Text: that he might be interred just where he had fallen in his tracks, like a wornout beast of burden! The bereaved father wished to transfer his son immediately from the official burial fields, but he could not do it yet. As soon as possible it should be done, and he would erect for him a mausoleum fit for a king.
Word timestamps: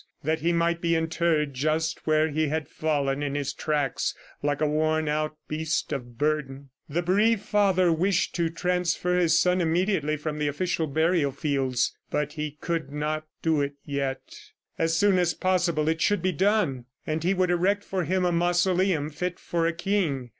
that 0.23 0.39
he 0.39 0.51
might 0.51 0.81
be 0.81 0.95
interred 0.95 1.53
just 1.53 2.07
where 2.07 2.27
he 2.29 2.47
had 2.47 2.67
fallen 2.67 3.21
in 3.21 3.35
his 3.35 3.53
tracks, 3.53 4.15
like 4.41 4.59
a 4.59 4.65
wornout 4.65 5.35
beast 5.47 5.91
of 5.93 6.17
burden! 6.17 6.71
The 6.89 7.03
bereaved 7.03 7.43
father 7.43 7.93
wished 7.93 8.33
to 8.33 8.49
transfer 8.49 9.15
his 9.19 9.37
son 9.37 9.61
immediately 9.61 10.17
from 10.17 10.39
the 10.39 10.47
official 10.47 10.87
burial 10.87 11.31
fields, 11.31 11.95
but 12.09 12.33
he 12.33 12.57
could 12.61 12.91
not 12.91 13.27
do 13.43 13.61
it 13.61 13.75
yet. 13.85 14.33
As 14.79 14.97
soon 14.97 15.19
as 15.19 15.35
possible 15.35 15.87
it 15.87 16.01
should 16.01 16.23
be 16.23 16.31
done, 16.31 16.85
and 17.05 17.23
he 17.23 17.35
would 17.35 17.51
erect 17.51 17.83
for 17.83 18.03
him 18.03 18.25
a 18.25 18.31
mausoleum 18.31 19.11
fit 19.11 19.37
for 19.39 19.67
a 19.67 19.71
king. 19.71 20.29